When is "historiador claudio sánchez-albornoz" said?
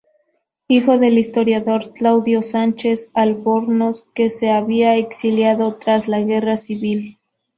1.19-4.07